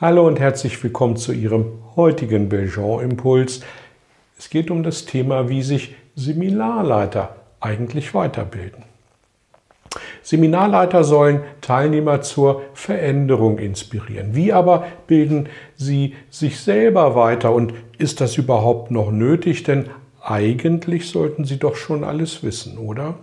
Hallo 0.00 0.26
und 0.26 0.40
herzlich 0.40 0.82
willkommen 0.82 1.16
zu 1.16 1.30
Ihrem 1.30 1.66
heutigen 1.94 2.48
Belgian-Impuls. 2.48 3.60
Es 4.36 4.50
geht 4.50 4.72
um 4.72 4.82
das 4.82 5.04
Thema, 5.04 5.48
wie 5.48 5.62
sich 5.62 5.94
Seminarleiter 6.16 7.36
eigentlich 7.60 8.12
weiterbilden. 8.12 8.82
Seminarleiter 10.20 11.04
sollen 11.04 11.42
Teilnehmer 11.60 12.22
zur 12.22 12.62
Veränderung 12.74 13.58
inspirieren. 13.58 14.34
Wie 14.34 14.52
aber 14.52 14.84
bilden 15.06 15.48
sie 15.76 16.16
sich 16.28 16.58
selber 16.58 17.14
weiter 17.14 17.52
und 17.52 17.72
ist 17.96 18.20
das 18.20 18.36
überhaupt 18.36 18.90
noch 18.90 19.12
nötig? 19.12 19.62
Denn 19.62 19.90
eigentlich 20.20 21.08
sollten 21.08 21.44
sie 21.44 21.60
doch 21.60 21.76
schon 21.76 22.02
alles 22.02 22.42
wissen, 22.42 22.78
oder? 22.78 23.14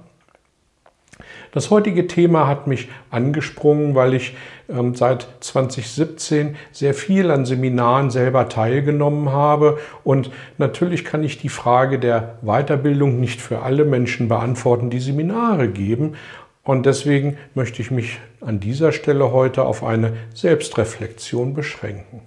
Das 1.51 1.69
heutige 1.69 2.07
Thema 2.07 2.47
hat 2.47 2.67
mich 2.67 2.89
angesprungen, 3.09 3.95
weil 3.95 4.13
ich 4.13 4.35
ähm, 4.69 4.95
seit 4.95 5.27
2017 5.41 6.55
sehr 6.71 6.93
viel 6.93 7.31
an 7.31 7.45
Seminaren 7.45 8.09
selber 8.09 8.49
teilgenommen 8.49 9.31
habe. 9.31 9.77
Und 10.03 10.31
natürlich 10.57 11.05
kann 11.05 11.23
ich 11.23 11.37
die 11.37 11.49
Frage 11.49 11.99
der 11.99 12.39
Weiterbildung 12.41 13.19
nicht 13.19 13.41
für 13.41 13.61
alle 13.61 13.85
Menschen 13.85 14.27
beantworten, 14.27 14.89
die 14.89 14.99
Seminare 14.99 15.67
geben. 15.67 16.15
Und 16.63 16.85
deswegen 16.85 17.37
möchte 17.55 17.81
ich 17.81 17.91
mich 17.91 18.19
an 18.39 18.59
dieser 18.59 18.91
Stelle 18.91 19.31
heute 19.31 19.63
auf 19.63 19.83
eine 19.83 20.13
Selbstreflexion 20.33 21.53
beschränken. 21.53 22.21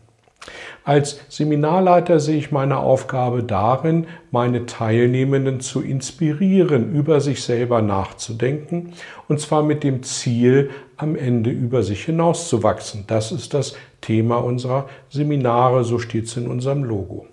Als 0.84 1.20
Seminarleiter 1.30 2.20
sehe 2.20 2.36
ich 2.36 2.52
meine 2.52 2.76
Aufgabe 2.76 3.42
darin, 3.42 4.06
meine 4.30 4.66
Teilnehmenden 4.66 5.60
zu 5.60 5.80
inspirieren, 5.80 6.92
über 6.92 7.20
sich 7.20 7.42
selber 7.42 7.80
nachzudenken, 7.80 8.92
und 9.26 9.40
zwar 9.40 9.62
mit 9.62 9.82
dem 9.82 10.02
Ziel, 10.02 10.70
am 10.96 11.16
Ende 11.16 11.50
über 11.50 11.82
sich 11.82 12.04
hinauszuwachsen. 12.04 13.04
Das 13.06 13.32
ist 13.32 13.54
das 13.54 13.76
Thema 14.00 14.36
unserer 14.36 14.86
Seminare, 15.08 15.84
so 15.84 15.98
steht 15.98 16.26
es 16.26 16.36
in 16.36 16.46
unserem 16.46 16.84
Logo. 16.84 17.26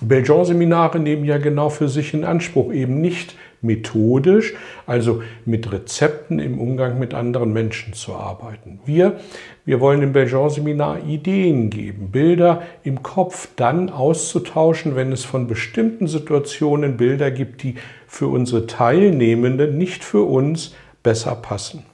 Belgian-Seminare 0.00 0.98
nehmen 0.98 1.24
ja 1.24 1.38
genau 1.38 1.68
für 1.68 1.88
sich 1.88 2.14
in 2.14 2.24
Anspruch, 2.24 2.72
eben 2.72 3.00
nicht 3.00 3.36
methodisch, 3.64 4.54
also 4.86 5.22
mit 5.44 5.72
Rezepten 5.72 6.38
im 6.38 6.60
Umgang 6.60 6.98
mit 6.98 7.14
anderen 7.14 7.52
Menschen 7.52 7.94
zu 7.94 8.14
arbeiten. 8.14 8.78
Wir, 8.84 9.18
wir 9.64 9.80
wollen 9.80 10.02
im 10.02 10.12
Belgian-Seminar 10.12 11.04
Ideen 11.06 11.70
geben, 11.70 12.10
Bilder 12.12 12.62
im 12.84 13.02
Kopf 13.02 13.48
dann 13.56 13.90
auszutauschen, 13.90 14.94
wenn 14.94 15.10
es 15.10 15.24
von 15.24 15.48
bestimmten 15.48 16.06
Situationen 16.06 16.96
Bilder 16.96 17.30
gibt, 17.30 17.62
die 17.62 17.74
für 18.06 18.28
unsere 18.28 18.66
Teilnehmenden, 18.66 19.76
nicht 19.76 20.04
für 20.04 20.22
uns, 20.22 20.74
besser 21.02 21.34
passen. 21.34 21.84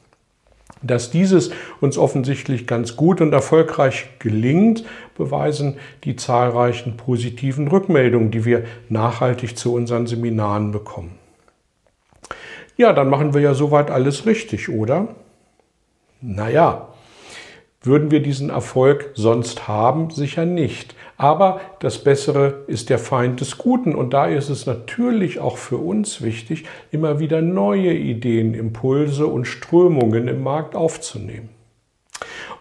Dass 0.83 1.11
dieses 1.11 1.51
uns 1.81 1.99
offensichtlich 1.99 2.67
ganz 2.67 2.97
gut 2.97 3.21
und 3.21 3.35
erfolgreich 3.35 4.09
gelingt, 4.19 4.85
beweisen 5.15 5.77
die 6.05 6.17
zahlreichen 6.17 6.97
positiven 6.97 7.69
Rückmeldungen, 7.69 8.31
die 8.31 8.47
wir 8.47 8.65
nachhaltig 8.89 9.59
zu 9.59 9.75
unseren 9.75 10.07
Seminaren 10.07 10.73
bekommen. 10.73 11.20
Ja, 12.81 12.95
dann 12.95 13.11
machen 13.11 13.35
wir 13.35 13.43
ja 13.43 13.53
soweit 13.53 13.91
alles 13.91 14.25
richtig, 14.25 14.71
oder? 14.71 15.09
Naja, 16.23 16.89
würden 17.83 18.11
wir 18.11 18.23
diesen 18.23 18.49
Erfolg 18.49 19.11
sonst 19.13 19.69
haben? 19.69 20.09
Sicher 20.09 20.47
nicht. 20.47 20.95
Aber 21.19 21.61
das 21.81 22.03
Bessere 22.03 22.65
ist 22.69 22.89
der 22.89 22.99
Feind 22.99 23.43
des 23.43 23.59
Guten. 23.59 23.95
Und 23.95 24.15
da 24.15 24.25
ist 24.25 24.49
es 24.49 24.65
natürlich 24.65 25.41
auch 25.41 25.59
für 25.59 25.77
uns 25.77 26.23
wichtig, 26.23 26.65
immer 26.91 27.21
wieder 27.21 27.43
neue 27.43 27.93
Ideen, 27.93 28.55
Impulse 28.55 29.27
und 29.27 29.45
Strömungen 29.45 30.27
im 30.27 30.43
Markt 30.43 30.75
aufzunehmen. 30.75 31.51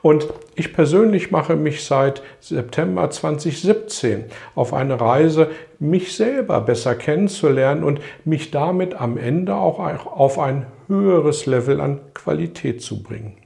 Und 0.01 0.27
ich 0.55 0.73
persönlich 0.73 1.31
mache 1.31 1.55
mich 1.55 1.83
seit 1.83 2.21
September 2.39 3.09
2017 3.09 4.25
auf 4.55 4.73
eine 4.73 4.99
Reise, 4.99 5.49
mich 5.79 6.15
selber 6.15 6.61
besser 6.61 6.95
kennenzulernen 6.95 7.83
und 7.83 7.99
mich 8.23 8.51
damit 8.51 8.93
am 8.93 9.17
Ende 9.17 9.55
auch 9.55 9.79
auf 10.05 10.39
ein 10.39 10.67
höheres 10.87 11.45
Level 11.45 11.81
an 11.81 11.99
Qualität 12.13 12.81
zu 12.81 13.03
bringen. 13.03 13.37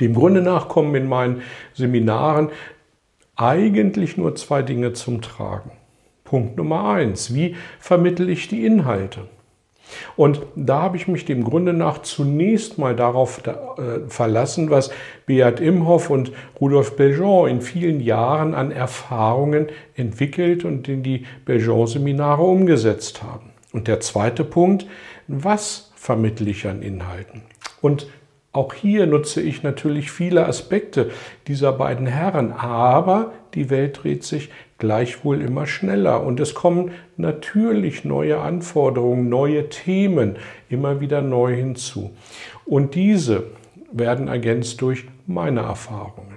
Dem 0.00 0.14
Grunde 0.14 0.40
nach 0.40 0.68
kommen 0.68 0.94
in 0.94 1.08
meinen 1.08 1.42
Seminaren 1.74 2.50
eigentlich 3.36 4.16
nur 4.16 4.34
zwei 4.36 4.62
Dinge 4.62 4.92
zum 4.92 5.20
Tragen. 5.20 5.72
Punkt 6.24 6.56
Nummer 6.56 6.88
eins, 6.90 7.34
wie 7.34 7.56
vermittle 7.80 8.30
ich 8.30 8.48
die 8.48 8.64
Inhalte? 8.64 9.28
Und 10.16 10.42
da 10.56 10.82
habe 10.82 10.96
ich 10.96 11.08
mich 11.08 11.24
dem 11.24 11.44
Grunde 11.44 11.72
nach 11.72 12.02
zunächst 12.02 12.78
mal 12.78 12.96
darauf 12.96 13.42
äh, 13.46 14.08
verlassen, 14.08 14.70
was 14.70 14.90
Beat 15.26 15.60
Imhoff 15.60 16.10
und 16.10 16.32
Rudolf 16.60 16.96
Belgian 16.96 17.48
in 17.48 17.60
vielen 17.60 18.00
Jahren 18.00 18.54
an 18.54 18.70
Erfahrungen 18.72 19.68
entwickelt 19.94 20.64
und 20.64 20.88
in 20.88 21.02
die 21.02 21.26
Belgian-Seminare 21.44 22.42
umgesetzt 22.42 23.22
haben. 23.22 23.50
Und 23.72 23.88
der 23.88 24.00
zweite 24.00 24.44
Punkt, 24.44 24.86
was 25.28 25.92
vermittle 25.94 26.50
ich 26.50 26.66
an 26.66 26.82
Inhalten? 26.82 27.42
Und 27.80 28.08
auch 28.52 28.74
hier 28.74 29.06
nutze 29.06 29.40
ich 29.40 29.62
natürlich 29.62 30.10
viele 30.10 30.46
Aspekte 30.46 31.10
dieser 31.46 31.72
beiden 31.72 32.06
Herren, 32.06 32.50
aber 32.52 33.32
die 33.54 33.70
Welt 33.70 34.00
dreht 34.02 34.24
sich 34.24 34.50
gleichwohl 34.80 35.40
immer 35.40 35.66
schneller 35.66 36.24
und 36.24 36.40
es 36.40 36.54
kommen 36.54 36.90
natürlich 37.16 38.04
neue 38.04 38.40
Anforderungen, 38.40 39.28
neue 39.28 39.68
Themen 39.68 40.36
immer 40.68 41.00
wieder 41.00 41.22
neu 41.22 41.54
hinzu. 41.54 42.10
Und 42.64 42.96
diese 42.96 43.44
werden 43.92 44.26
ergänzt 44.26 44.80
durch 44.80 45.04
meine 45.26 45.60
Erfahrungen. 45.60 46.29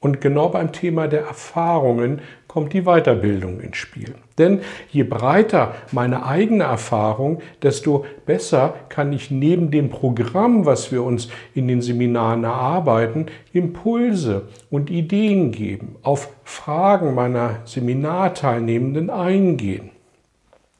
Und 0.00 0.20
genau 0.20 0.48
beim 0.48 0.70
Thema 0.70 1.08
der 1.08 1.22
Erfahrungen 1.22 2.20
kommt 2.46 2.72
die 2.72 2.82
Weiterbildung 2.82 3.60
ins 3.60 3.78
Spiel. 3.78 4.14
Denn 4.38 4.60
je 4.90 5.02
breiter 5.02 5.74
meine 5.90 6.24
eigene 6.24 6.64
Erfahrung, 6.64 7.40
desto 7.62 8.04
besser 8.24 8.74
kann 8.90 9.12
ich 9.12 9.32
neben 9.32 9.72
dem 9.72 9.90
Programm, 9.90 10.64
was 10.64 10.92
wir 10.92 11.02
uns 11.02 11.28
in 11.52 11.66
den 11.66 11.82
Seminaren 11.82 12.44
erarbeiten, 12.44 13.26
Impulse 13.52 14.48
und 14.70 14.88
Ideen 14.88 15.50
geben, 15.50 15.96
auf 16.02 16.30
Fragen 16.44 17.16
meiner 17.16 17.62
Seminarteilnehmenden 17.64 19.10
eingehen. 19.10 19.90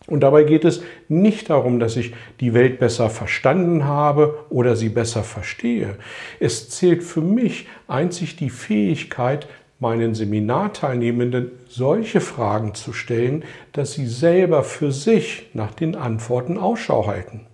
Und 0.08 0.20
dabei 0.20 0.44
geht 0.44 0.64
es 0.64 0.82
nicht 1.08 1.50
darum, 1.50 1.78
dass 1.78 1.96
ich 1.96 2.14
die 2.40 2.54
Welt 2.54 2.78
besser 2.78 3.10
verstanden 3.10 3.84
habe 3.84 4.46
oder 4.48 4.74
sie 4.74 4.88
besser 4.88 5.22
verstehe. 5.22 5.96
Es 6.40 6.70
zählt 6.70 7.04
für 7.04 7.20
mich 7.20 7.68
einzig 7.86 8.34
die 8.36 8.48
Fähigkeit, 8.48 9.46
meinen 9.80 10.14
Seminarteilnehmenden 10.14 11.52
solche 11.68 12.20
Fragen 12.20 12.74
zu 12.74 12.94
stellen, 12.94 13.44
dass 13.72 13.92
sie 13.92 14.06
selber 14.06 14.64
für 14.64 14.92
sich 14.92 15.50
nach 15.52 15.72
den 15.72 15.94
Antworten 15.94 16.56
Ausschau 16.56 17.06
halten. 17.06 17.46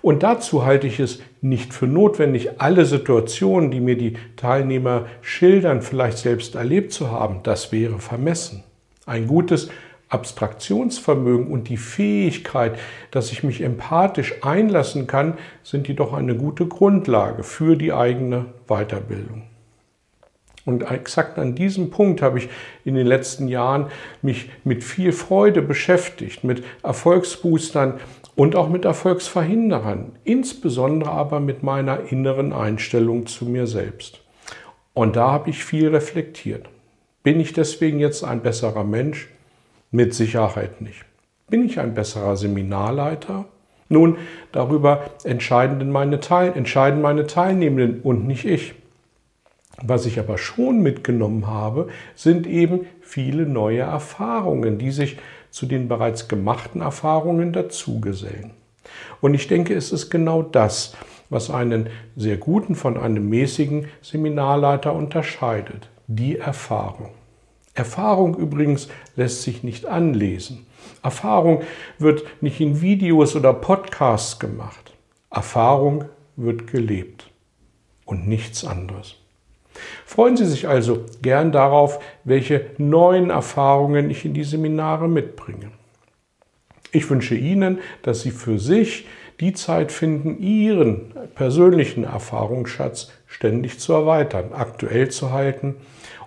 Und 0.00 0.22
dazu 0.22 0.64
halte 0.64 0.86
ich 0.86 1.00
es 1.00 1.20
nicht 1.40 1.74
für 1.74 1.86
notwendig, 1.86 2.60
alle 2.60 2.86
Situationen, 2.86 3.72
die 3.72 3.80
mir 3.80 3.96
die 3.96 4.14
Teilnehmer 4.36 5.06
schildern, 5.22 5.82
vielleicht 5.82 6.18
selbst 6.18 6.54
erlebt 6.54 6.92
zu 6.92 7.10
haben. 7.10 7.40
Das 7.42 7.72
wäre 7.72 7.98
vermessen. 7.98 8.62
Ein 9.06 9.26
gutes 9.26 9.68
Abstraktionsvermögen 10.12 11.46
und 11.46 11.68
die 11.68 11.76
Fähigkeit, 11.76 12.78
dass 13.10 13.32
ich 13.32 13.42
mich 13.42 13.62
empathisch 13.62 14.34
einlassen 14.42 15.06
kann, 15.06 15.38
sind 15.62 15.88
jedoch 15.88 16.12
eine 16.12 16.36
gute 16.36 16.66
Grundlage 16.66 17.42
für 17.42 17.76
die 17.76 17.92
eigene 17.92 18.46
Weiterbildung. 18.66 19.42
Und 20.64 20.82
exakt 20.90 21.38
an 21.38 21.54
diesem 21.54 21.90
Punkt 21.90 22.22
habe 22.22 22.38
ich 22.38 22.48
in 22.84 22.94
den 22.94 23.06
letzten 23.06 23.48
Jahren 23.48 23.86
mich 24.20 24.50
mit 24.64 24.84
viel 24.84 25.12
Freude 25.12 25.60
beschäftigt, 25.60 26.44
mit 26.44 26.62
Erfolgsboostern 26.82 27.94
und 28.36 28.54
auch 28.54 28.68
mit 28.68 28.84
Erfolgsverhinderern, 28.84 30.12
insbesondere 30.24 31.10
aber 31.10 31.40
mit 31.40 31.62
meiner 31.62 32.12
inneren 32.12 32.52
Einstellung 32.52 33.26
zu 33.26 33.46
mir 33.46 33.66
selbst. 33.66 34.20
Und 34.94 35.16
da 35.16 35.32
habe 35.32 35.50
ich 35.50 35.64
viel 35.64 35.88
reflektiert. 35.88 36.68
Bin 37.22 37.40
ich 37.40 37.52
deswegen 37.52 37.98
jetzt 37.98 38.24
ein 38.24 38.42
besserer 38.42 38.84
Mensch? 38.84 39.28
Mit 39.94 40.14
Sicherheit 40.14 40.80
nicht. 40.80 41.04
Bin 41.50 41.66
ich 41.66 41.78
ein 41.78 41.92
besserer 41.92 42.34
Seminarleiter? 42.34 43.44
Nun, 43.90 44.16
darüber 44.50 45.10
entscheiden 45.22 45.90
meine, 45.90 46.18
Teil 46.18 46.54
entscheiden 46.56 47.02
meine 47.02 47.26
Teilnehmenden 47.26 48.00
und 48.00 48.26
nicht 48.26 48.46
ich. 48.46 48.72
Was 49.82 50.06
ich 50.06 50.18
aber 50.18 50.38
schon 50.38 50.80
mitgenommen 50.80 51.46
habe, 51.46 51.88
sind 52.14 52.46
eben 52.46 52.86
viele 53.02 53.44
neue 53.44 53.80
Erfahrungen, 53.80 54.78
die 54.78 54.92
sich 54.92 55.18
zu 55.50 55.66
den 55.66 55.88
bereits 55.88 56.26
gemachten 56.26 56.80
Erfahrungen 56.80 57.52
dazugesellen. 57.52 58.52
Und 59.20 59.34
ich 59.34 59.46
denke, 59.46 59.74
es 59.74 59.92
ist 59.92 60.08
genau 60.08 60.40
das, 60.40 60.96
was 61.28 61.50
einen 61.50 61.90
sehr 62.16 62.38
guten 62.38 62.76
von 62.76 62.96
einem 62.96 63.28
mäßigen 63.28 63.88
Seminarleiter 64.00 64.94
unterscheidet. 64.94 65.90
Die 66.06 66.38
Erfahrung. 66.38 67.10
Erfahrung 67.74 68.36
übrigens 68.36 68.88
lässt 69.16 69.42
sich 69.42 69.62
nicht 69.62 69.86
anlesen. 69.86 70.66
Erfahrung 71.02 71.62
wird 71.98 72.24
nicht 72.42 72.60
in 72.60 72.82
Videos 72.82 73.34
oder 73.34 73.54
Podcasts 73.54 74.38
gemacht. 74.38 74.92
Erfahrung 75.30 76.04
wird 76.36 76.66
gelebt 76.66 77.30
und 78.04 78.28
nichts 78.28 78.64
anderes. 78.64 79.16
Freuen 80.04 80.36
Sie 80.36 80.44
sich 80.44 80.68
also 80.68 81.06
gern 81.22 81.50
darauf, 81.50 81.98
welche 82.24 82.66
neuen 82.76 83.30
Erfahrungen 83.30 84.10
ich 84.10 84.26
in 84.26 84.34
die 84.34 84.44
Seminare 84.44 85.08
mitbringe. 85.08 85.70
Ich 86.90 87.08
wünsche 87.08 87.34
Ihnen, 87.34 87.78
dass 88.02 88.20
Sie 88.20 88.32
für 88.32 88.58
sich 88.58 89.06
die 89.40 89.54
Zeit 89.54 89.90
finden, 89.90 90.38
Ihren 90.38 91.14
persönlichen 91.34 92.04
Erfahrungsschatz 92.04 93.10
ständig 93.26 93.80
zu 93.80 93.94
erweitern, 93.94 94.50
aktuell 94.52 95.10
zu 95.10 95.32
halten 95.32 95.76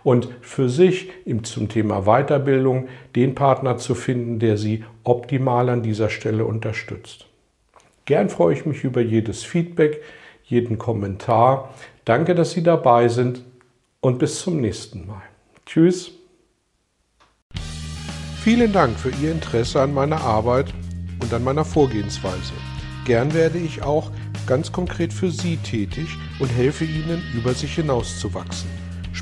und 0.06 0.30
für 0.42 0.70
sich 0.70 1.10
zum 1.42 1.68
Thema 1.68 2.04
Weiterbildung 2.04 2.88
den 3.16 3.34
Partner 3.34 3.78
zu 3.78 3.96
finden, 3.96 4.38
der 4.38 4.56
Sie 4.56 4.84
optimal 5.04 5.68
an 5.68 5.82
dieser 5.82 6.10
Stelle 6.10 6.46
unterstützt. 6.46 7.26
Gern 8.06 8.30
freue 8.30 8.54
ich 8.54 8.68
mich 8.68 8.84
über 8.84 9.02
jedes 9.02 9.44
Feedback, 9.44 10.04
jeden 10.44 10.78
Kommentar. 10.78 11.74
Danke, 12.06 12.36
dass 12.36 12.52
Sie 12.52 12.62
dabei 12.62 13.08
sind 13.08 13.42
und 14.00 14.20
bis 14.20 14.42
zum 14.42 14.62
nächsten 14.62 15.08
Mal. 15.08 15.24
Tschüss. 15.66 16.12
Vielen 18.44 18.72
Dank 18.72 19.00
für 19.00 19.10
Ihr 19.24 19.32
Interesse 19.32 19.82
an 19.82 19.92
meiner 19.92 20.22
Arbeit 20.22 20.72
und 21.20 21.34
an 21.34 21.44
meiner 21.44 21.66
Vorgehensweise. 21.66 22.54
Gern 23.06 23.34
werde 23.34 23.58
ich 23.58 23.82
auch 23.82 24.12
ganz 24.46 24.72
konkret 24.72 25.12
für 25.12 25.32
Sie 25.32 25.58
tätig 25.58 26.10
und 26.40 26.50
helfe 26.50 26.86
Ihnen, 26.86 27.24
über 27.36 27.56
sich 27.56 27.74
hinauszuwachsen. 27.74 28.85